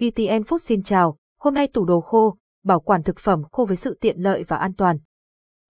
[0.00, 3.76] VTN Food xin chào, hôm nay tủ đồ khô, bảo quản thực phẩm khô với
[3.76, 4.98] sự tiện lợi và an toàn.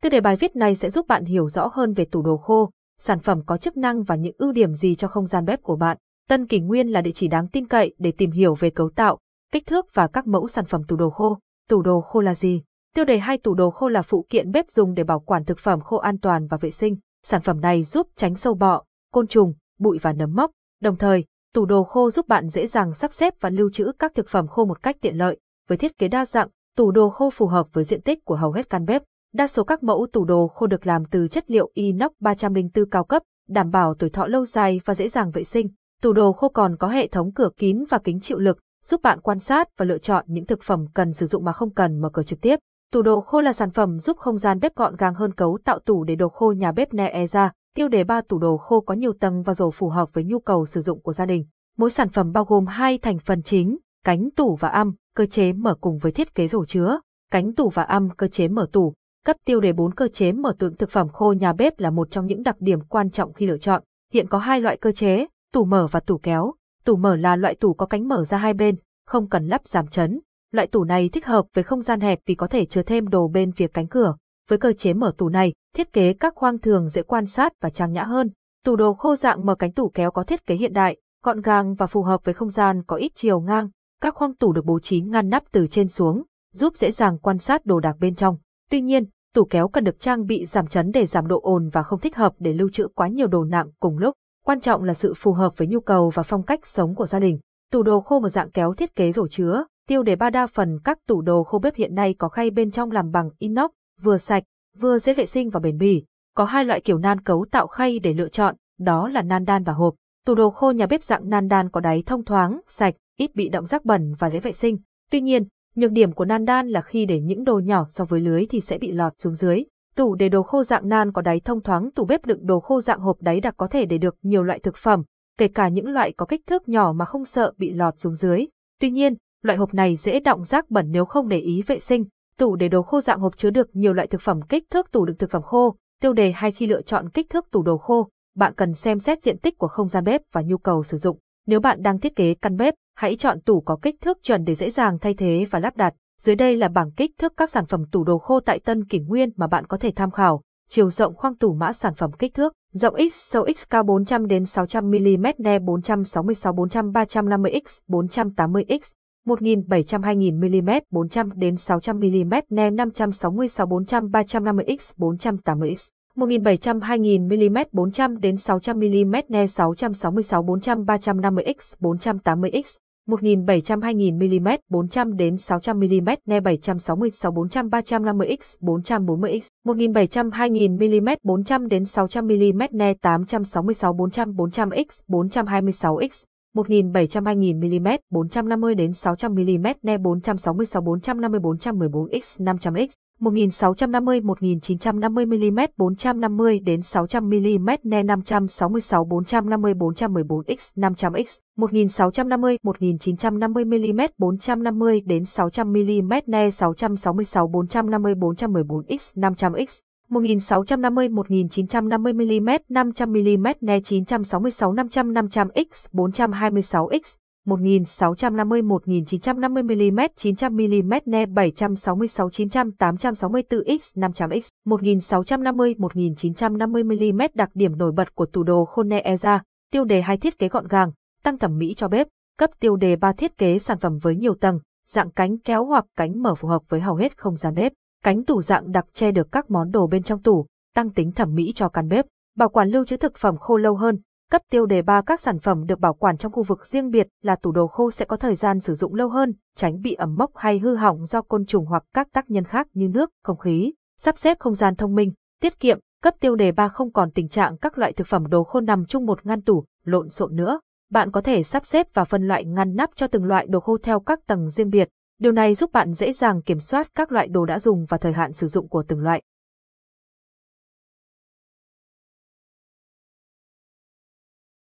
[0.03, 2.71] Tiêu đề bài viết này sẽ giúp bạn hiểu rõ hơn về tủ đồ khô,
[2.98, 5.77] sản phẩm có chức năng và những ưu điểm gì cho không gian bếp của
[5.77, 5.96] bạn.
[6.29, 9.19] Tân Kỳ Nguyên là địa chỉ đáng tin cậy để tìm hiểu về cấu tạo,
[9.53, 11.39] kích thước và các mẫu sản phẩm tủ đồ khô.
[11.69, 12.62] Tủ đồ khô là gì?
[12.95, 15.59] Tiêu đề hai tủ đồ khô là phụ kiện bếp dùng để bảo quản thực
[15.59, 16.97] phẩm khô an toàn và vệ sinh.
[17.23, 20.51] Sản phẩm này giúp tránh sâu bọ, côn trùng, bụi và nấm mốc.
[20.81, 21.25] Đồng thời,
[21.55, 24.46] tủ đồ khô giúp bạn dễ dàng sắp xếp và lưu trữ các thực phẩm
[24.46, 25.39] khô một cách tiện lợi.
[25.69, 28.52] Với thiết kế đa dạng, tủ đồ khô phù hợp với diện tích của hầu
[28.52, 29.02] hết căn bếp.
[29.34, 33.05] Đa số các mẫu tủ đồ khô được làm từ chất liệu inox 304 cao
[33.05, 35.69] cấp, đảm bảo tuổi thọ lâu dài và dễ dàng vệ sinh.
[36.02, 39.21] Tủ đồ khô còn có hệ thống cửa kín và kính chịu lực, giúp bạn
[39.21, 42.10] quan sát và lựa chọn những thực phẩm cần sử dụng mà không cần mở
[42.12, 42.59] cửa trực tiếp.
[42.93, 45.79] Tủ đồ khô là sản phẩm giúp không gian bếp gọn gàng hơn cấu tạo
[45.79, 47.48] tủ để đồ khô nhà bếp Neeza.
[47.74, 50.38] Tiêu đề ba tủ đồ khô có nhiều tầng và rổ phù hợp với nhu
[50.38, 51.45] cầu sử dụng của gia đình.
[51.77, 55.52] Mỗi sản phẩm bao gồm hai thành phần chính, cánh tủ và âm, cơ chế
[55.52, 57.01] mở cùng với thiết kế rổ chứa.
[57.30, 58.95] Cánh tủ và âm, cơ chế mở tủ.
[59.26, 62.10] Cấp tiêu đề 4 cơ chế mở tượng thực phẩm khô nhà bếp là một
[62.10, 63.82] trong những đặc điểm quan trọng khi lựa chọn.
[64.12, 66.54] Hiện có hai loại cơ chế, tủ mở và tủ kéo.
[66.84, 68.76] Tủ mở là loại tủ có cánh mở ra hai bên,
[69.06, 70.21] không cần lắp giảm chấn.
[70.53, 73.28] Loại tủ này thích hợp với không gian hẹp vì có thể chứa thêm đồ
[73.28, 74.16] bên phía cánh cửa.
[74.50, 77.70] Với cơ chế mở tủ này, thiết kế các khoang thường dễ quan sát và
[77.70, 78.31] trang nhã hơn.
[78.65, 81.75] Tủ đồ khô dạng mở cánh tủ kéo có thiết kế hiện đại, gọn gàng
[81.75, 83.69] và phù hợp với không gian có ít chiều ngang.
[84.00, 86.22] Các khoang tủ được bố trí ngăn nắp từ trên xuống,
[86.53, 88.37] giúp dễ dàng quan sát đồ đạc bên trong.
[88.70, 89.04] Tuy nhiên,
[89.34, 92.16] tủ kéo cần được trang bị giảm chấn để giảm độ ồn và không thích
[92.16, 94.14] hợp để lưu trữ quá nhiều đồ nặng cùng lúc.
[94.44, 97.19] Quan trọng là sự phù hợp với nhu cầu và phong cách sống của gia
[97.19, 97.38] đình.
[97.72, 100.78] Tủ đồ khô một dạng kéo thiết kế rổ chứa, tiêu đề ba đa phần
[100.84, 103.70] các tủ đồ khô bếp hiện nay có khay bên trong làm bằng inox,
[104.03, 104.43] vừa sạch,
[104.78, 106.04] vừa dễ vệ sinh và bền bỉ.
[106.34, 109.65] Có hai loại kiểu nan cấu tạo khay để lựa chọn, đó là nan đan
[109.65, 109.94] và hộp.
[110.26, 113.48] Tủ đồ khô nhà bếp dạng nan đan có đáy thông thoáng, sạch, ít bị
[113.48, 114.78] động rác bẩn và dễ vệ sinh.
[115.10, 115.44] Tuy nhiên,
[115.75, 118.60] nhược điểm của nan đan là khi để những đồ nhỏ so với lưới thì
[118.60, 119.65] sẽ bị lọt xuống dưới.
[119.97, 122.80] Tủ để đồ khô dạng nan có đáy thông thoáng, tủ bếp đựng đồ khô
[122.80, 125.02] dạng hộp đáy đặc có thể để được nhiều loại thực phẩm,
[125.38, 128.46] kể cả những loại có kích thước nhỏ mà không sợ bị lọt xuống dưới.
[128.80, 132.04] Tuy nhiên, loại hộp này dễ động rác bẩn nếu không để ý vệ sinh.
[132.40, 135.04] Tủ để đồ khô dạng hộp chứa được nhiều loại thực phẩm kích thước tủ
[135.04, 135.76] đựng thực phẩm khô.
[136.02, 139.22] Tiêu đề hay khi lựa chọn kích thước tủ đồ khô, bạn cần xem xét
[139.22, 141.18] diện tích của không gian bếp và nhu cầu sử dụng.
[141.46, 144.54] Nếu bạn đang thiết kế căn bếp, hãy chọn tủ có kích thước chuẩn để
[144.54, 145.94] dễ dàng thay thế và lắp đặt.
[146.20, 148.98] Dưới đây là bảng kích thước các sản phẩm tủ đồ khô tại Tân Kỷ
[148.98, 150.42] Nguyên mà bạn có thể tham khảo.
[150.68, 154.26] Chiều rộng khoang tủ mã sản phẩm kích thước, rộng X, sâu X cao 400
[154.26, 159.00] đến 600 mm, ne 466 400 350 x 480 x
[159.30, 166.80] 1700 2000 mm 400 đến 600 mm, ne 566 400 350 x 480 x 1700
[166.80, 172.76] 2000 mm 400 đến 600 mm ne 666 400 350 x 480 x
[173.06, 180.30] 1700 2000 mm 400 đến 600 mm ne 766 400 350 x 440 x 1700
[180.30, 187.61] 2000 mm 400 đến 600 mm ne 866 400 400 x 426 x 1700 2000
[187.61, 195.59] mm 450 đến 600 mm ne 466 450 414 x 500 x 1650 1950 mm
[195.77, 205.00] 450 đến 600 mm ne 566 450 414 x 500 x 1650 1950 mm 450
[205.06, 209.78] đến 600 mm ne 666-454-114 x 500 x
[210.10, 217.15] 1650-1950mm 500 mm ne 966 500 500 x 426 x
[217.47, 227.20] 1650 1950 mm 900 mm ne 766 900 864 x 500 x 1650 1950 mm
[227.34, 229.38] đặc điểm nổi bật của tủ đồ Khone Eza,
[229.72, 232.06] tiêu đề hai thiết kế gọn gàng, tăng thẩm mỹ cho bếp,
[232.38, 235.84] cấp tiêu đề ba thiết kế sản phẩm với nhiều tầng, dạng cánh kéo hoặc
[235.97, 237.72] cánh mở phù hợp với hầu hết không gian bếp.
[238.05, 241.34] Cánh tủ dạng đặc che được các món đồ bên trong tủ, tăng tính thẩm
[241.34, 242.06] mỹ cho căn bếp,
[242.37, 243.99] bảo quản lưu trữ thực phẩm khô lâu hơn.
[244.31, 247.09] Cấp tiêu đề ba các sản phẩm được bảo quản trong khu vực riêng biệt
[247.22, 250.15] là tủ đồ khô sẽ có thời gian sử dụng lâu hơn, tránh bị ẩm
[250.19, 253.38] mốc hay hư hỏng do côn trùng hoặc các tác nhân khác như nước, không
[253.38, 253.73] khí.
[253.99, 257.29] Sắp xếp không gian thông minh, tiết kiệm, cấp tiêu đề ba không còn tình
[257.29, 260.61] trạng các loại thực phẩm đồ khô nằm chung một ngăn tủ, lộn xộn nữa.
[260.91, 263.79] Bạn có thể sắp xếp và phân loại ngăn nắp cho từng loại đồ khô
[263.82, 264.88] theo các tầng riêng biệt,
[265.20, 268.12] Điều này giúp bạn dễ dàng kiểm soát các loại đồ đã dùng và thời
[268.12, 269.22] hạn sử dụng của từng loại.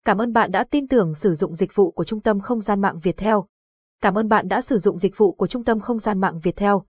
[0.05, 2.81] Cảm ơn bạn đã tin tưởng sử dụng dịch vụ của Trung tâm Không gian
[2.81, 3.47] mạng Việt Theo.
[4.01, 6.55] Cảm ơn bạn đã sử dụng dịch vụ của Trung tâm Không gian mạng Việt
[6.55, 6.85] Theo.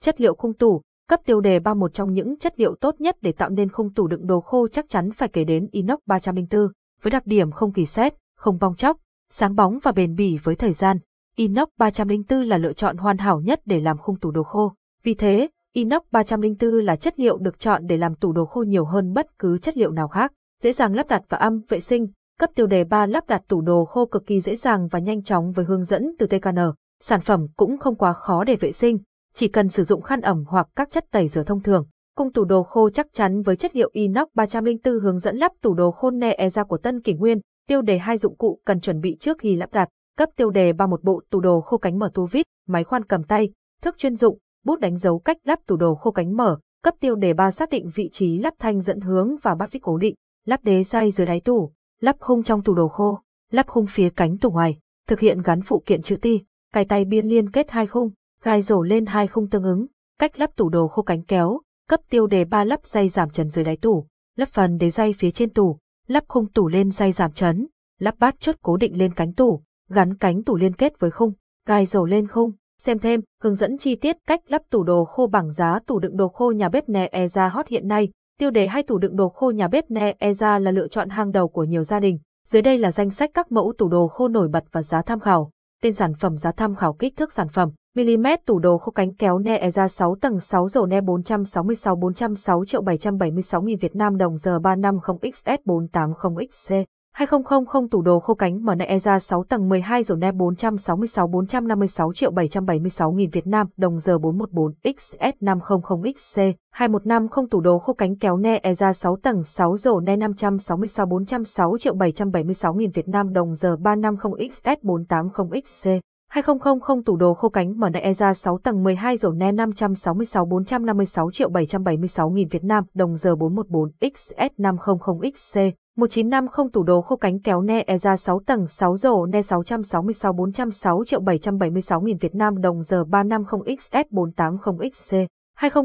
[0.00, 3.16] Chất liệu khung tủ, cấp tiêu đề ba một trong những chất liệu tốt nhất
[3.20, 6.68] để tạo nên khung tủ đựng đồ khô chắc chắn phải kể đến inox 304.
[7.02, 8.14] với đặc điểm không kỳ xét,
[8.44, 8.96] không bong chóc,
[9.30, 10.98] sáng bóng và bền bỉ với thời gian.
[11.36, 14.72] Inox 304 là lựa chọn hoàn hảo nhất để làm khung tủ đồ khô.
[15.02, 18.84] Vì thế, inox 304 là chất liệu được chọn để làm tủ đồ khô nhiều
[18.84, 20.32] hơn bất cứ chất liệu nào khác.
[20.62, 22.06] Dễ dàng lắp đặt và âm vệ sinh,
[22.40, 25.22] cấp tiêu đề 3 lắp đặt tủ đồ khô cực kỳ dễ dàng và nhanh
[25.22, 26.58] chóng với hướng dẫn từ TKN.
[27.02, 28.98] Sản phẩm cũng không quá khó để vệ sinh,
[29.34, 31.86] chỉ cần sử dụng khăn ẩm hoặc các chất tẩy rửa thông thường.
[32.16, 35.74] Cung tủ đồ khô chắc chắn với chất liệu inox 304 hướng dẫn lắp tủ
[35.74, 39.00] đồ khô NE ra của Tân Kỷ Nguyên, tiêu đề hai dụng cụ cần chuẩn
[39.00, 41.98] bị trước khi lắp đặt, cấp tiêu đề ba một bộ tủ đồ khô cánh
[41.98, 43.50] mở tu vít, máy khoan cầm tay,
[43.82, 47.14] thước chuyên dụng, bút đánh dấu cách lắp tủ đồ khô cánh mở, cấp tiêu
[47.14, 50.14] đề ba xác định vị trí lắp thanh dẫn hướng và bắt vít cố định,
[50.46, 53.18] lắp đế dây dưới đáy tủ, lắp khung trong tủ đồ khô,
[53.50, 54.78] lắp khung phía cánh tủ ngoài,
[55.08, 56.40] thực hiện gắn phụ kiện chữ ti,
[56.72, 58.10] cài tay biên liên kết hai khung,
[58.42, 59.86] gai rổ lên hai khung tương ứng,
[60.18, 63.48] cách lắp tủ đồ khô cánh kéo, cấp tiêu đề ba lắp dây giảm trần
[63.48, 64.06] dưới đáy tủ,
[64.36, 65.78] lắp phần đế dây phía trên tủ,
[66.08, 67.66] lắp khung tủ lên dây giảm chấn,
[67.98, 71.32] lắp bát chốt cố định lên cánh tủ, gắn cánh tủ liên kết với khung,
[71.66, 72.52] gai dầu lên khung.
[72.78, 76.16] Xem thêm, hướng dẫn chi tiết cách lắp tủ đồ khô bằng giá tủ đựng
[76.16, 78.08] đồ khô nhà bếp Ne Eza hot hiện nay.
[78.38, 81.32] Tiêu đề hai tủ đựng đồ khô nhà bếp Ne Eza là lựa chọn hàng
[81.32, 82.18] đầu của nhiều gia đình.
[82.46, 85.20] Dưới đây là danh sách các mẫu tủ đồ khô nổi bật và giá tham
[85.20, 85.50] khảo.
[85.82, 87.70] Tên sản phẩm giá tham khảo kích thước sản phẩm.
[87.96, 92.64] Mm tủ đồ khô cánh kéo Ne ra 6 tầng 6 rổ Ne 466 406
[92.64, 96.74] triệu 776 nghìn Việt Nam đồng, giờ 350 XS 480 XC.
[97.12, 102.12] 2000 tủ đồ khô cánh mở MNE ra 6 tầng 12 rồi ne 466 456
[102.12, 105.80] triệu 776 nghìn Việt Nam đồng, giờ 414 XS 500
[106.16, 110.16] XC 2150 tủ đồ khô cánh kéo ne e ra 6 tầng 6 rổ ne
[110.16, 115.88] 566 406 triệu 776 nghìn Việt Nam đồng, giờ 350 XS 480 XC
[116.34, 121.30] 2000 tủ đồ khô cánh mở MNE ra 6 tầng 12 rổ ne 566 456
[121.30, 124.96] triệu 776 nghìn Việt Nam, đồng giờ 414 XS 500
[125.34, 125.58] XC
[125.96, 130.32] 1950 tủ đồ khô cánh kéo ne Eza ra 6 tầng 6 rổ ne 666
[130.32, 135.16] 406 triệu 776 nghìn Việt Nam, đồng giờ 350 XS 480 XC.
[135.56, 135.84] 2000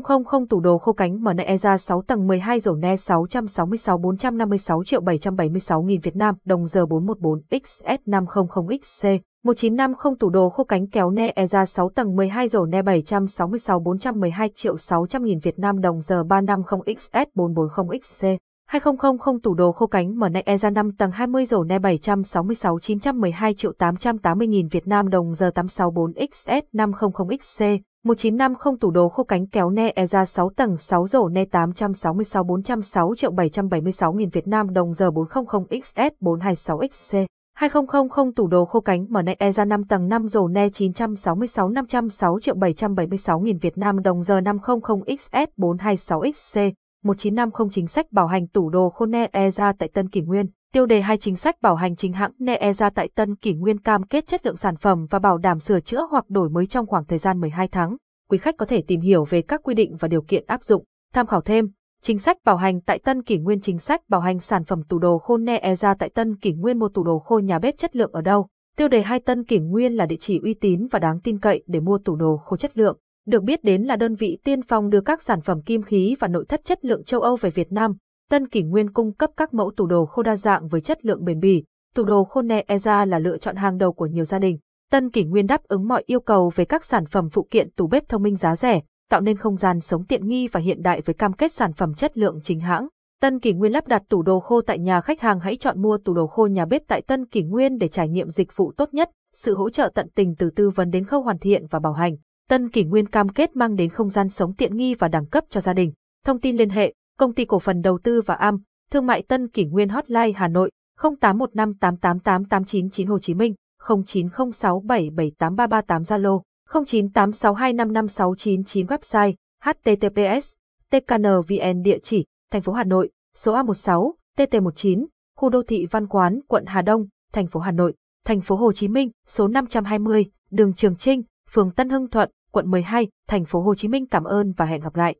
[0.49, 5.01] tủ đồ khô cánh mở e ra 6 tầng 12 rổ ne 666 456 triệu
[5.01, 8.45] 776 nghìn Việt Nam, đồng giờ 414 XS 500
[8.81, 9.07] XC.
[9.43, 13.79] 1950 tủ đồ khô cánh kéo ne e ra 6 tầng 12 rổ ne 766
[13.79, 18.25] 412 triệu 600 nghìn Việt Nam đồng giờ 350 XS 440 XC.
[18.67, 23.53] 2000 tủ đồ khô cánh mở e ra 5 tầng 20 rổ ne 766 912
[23.53, 27.63] triệu 880 nghìn Việt Nam đồng giờ 864 XS 500 XC
[28.03, 32.43] 1950 tủ đồ khô cánh kéo ne e ra 6 tầng 6 rổ ne 866
[32.43, 38.65] 406 triệu 776 nghìn Việt Nam đồng giờ 400 XS 426 XC 2000 tủ đồ
[38.65, 43.57] khô cánh mở e Eza 5 tầng 5 rổ ne 966 506 triệu 776 nghìn
[43.57, 44.79] Việt Nam đồng giờ 500
[45.17, 46.59] XS 426 XC
[47.03, 50.45] 1950 chính sách bảo hành tủ đồ khô Ne Eza tại Tân Kỷ Nguyên.
[50.73, 53.79] Tiêu đề hai chính sách bảo hành chính hãng Ne Eza tại Tân Kỷ Nguyên
[53.79, 56.87] cam kết chất lượng sản phẩm và bảo đảm sửa chữa hoặc đổi mới trong
[56.87, 57.97] khoảng thời gian 12 tháng.
[58.29, 60.83] Quý khách có thể tìm hiểu về các quy định và điều kiện áp dụng,
[61.13, 61.65] tham khảo thêm.
[62.01, 64.99] Chính sách bảo hành tại Tân Kỷ Nguyên Chính sách bảo hành sản phẩm tủ
[64.99, 67.95] đồ khô Ne ra tại Tân Kỷ Nguyên mua tủ đồ khô nhà bếp chất
[67.95, 68.47] lượng ở đâu?
[68.77, 71.63] Tiêu đề hai Tân Kỷ Nguyên là địa chỉ uy tín và đáng tin cậy
[71.67, 72.97] để mua tủ đồ khô chất lượng
[73.29, 76.27] được biết đến là đơn vị tiên phong đưa các sản phẩm kim khí và
[76.27, 77.93] nội thất chất lượng châu Âu về Việt Nam.
[78.29, 81.23] Tân Kỷ Nguyên cung cấp các mẫu tủ đồ khô đa dạng với chất lượng
[81.25, 81.63] bền bỉ.
[81.95, 84.57] Tủ đồ khô Ne Eza là lựa chọn hàng đầu của nhiều gia đình.
[84.91, 87.87] Tân Kỷ Nguyên đáp ứng mọi yêu cầu về các sản phẩm phụ kiện tủ
[87.87, 91.01] bếp thông minh giá rẻ, tạo nên không gian sống tiện nghi và hiện đại
[91.01, 92.87] với cam kết sản phẩm chất lượng chính hãng.
[93.21, 95.97] Tân Kỳ Nguyên lắp đặt tủ đồ khô tại nhà khách hàng hãy chọn mua
[95.97, 98.93] tủ đồ khô nhà bếp tại Tân Kỳ Nguyên để trải nghiệm dịch vụ tốt
[98.93, 101.93] nhất, sự hỗ trợ tận tình từ tư vấn đến khâu hoàn thiện và bảo
[101.93, 102.15] hành.
[102.49, 105.43] Tân Kỳ Nguyên cam kết mang đến không gian sống tiện nghi và đẳng cấp
[105.49, 105.93] cho gia đình.
[106.25, 108.57] Thông tin liên hệ, Công ty cổ phần đầu tư và am,
[108.91, 118.85] Thương mại Tân Kỳ Nguyên Hotline Hà Nội 0815888899 Hồ Chí Minh 0906778338 Zalo 0986255699
[118.85, 119.33] website
[119.63, 120.53] https
[120.91, 125.05] tknvn địa chỉ thành phố Hà Nội số A16 TT19
[125.37, 127.93] khu đô thị Văn Quán quận Hà Đông thành phố Hà Nội
[128.25, 132.71] thành phố Hồ Chí Minh số 520 đường Trường Trinh phường Tân Hưng Thuận quận
[132.71, 135.15] 12, thành phố Hồ Chí Minh cảm ơn và hẹn gặp lại.